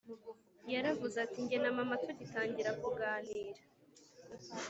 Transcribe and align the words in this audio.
Yaravuze 0.73 1.15
ati 1.25 1.39
jye 1.47 1.57
na 1.63 1.71
mama 1.77 1.95
tugitangira 2.03 2.71
kuganira 2.81 3.61